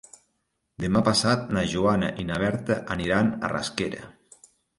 [0.85, 4.11] Demà passat na Joana i na Berta aniran a Rasquera.